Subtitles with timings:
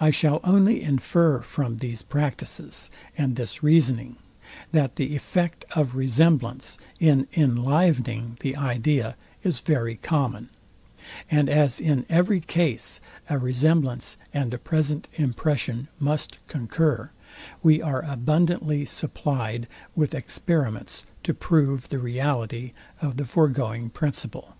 [0.00, 4.16] I shall only infer from these practices, and this reasoning,
[4.72, 9.14] that the effect of resemblance in inlivening the idea
[9.44, 10.48] is very common;
[11.30, 17.10] and as in every case a resemblance and a present impression must concur,
[17.62, 24.56] we are abundantly supplyed with experiments to prove the reality of the foregoing principle.